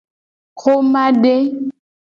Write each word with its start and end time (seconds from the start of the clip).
Xomade. 0.61 1.35